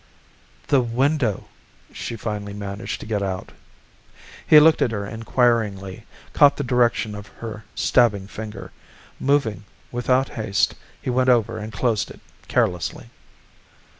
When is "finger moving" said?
8.27-9.63